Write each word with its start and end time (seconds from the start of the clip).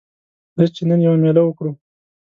ځه 0.57 0.65
چې 0.75 0.81
نن 0.89 0.99
یوه 1.05 1.17
میله 1.23 1.41
وکړو 1.43 1.71